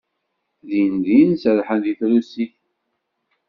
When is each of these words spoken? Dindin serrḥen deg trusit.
Dindin 0.67 1.29
serrḥen 1.41 1.79
deg 1.85 1.95
trusit. 1.99 2.55